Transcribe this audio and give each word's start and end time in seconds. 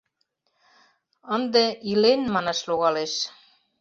—Ынде 1.35 1.65
илен, 1.91 2.21
манаш 2.33 2.59
логалеш. 2.69 3.13